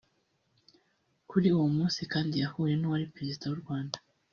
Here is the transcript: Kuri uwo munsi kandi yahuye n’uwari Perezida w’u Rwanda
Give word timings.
Kuri 1.29 1.47
uwo 1.55 1.67
munsi 1.75 1.99
kandi 2.11 2.33
yahuye 2.43 2.73
n’uwari 2.77 3.11
Perezida 3.15 3.45
w’u 3.47 3.61
Rwanda 3.63 3.97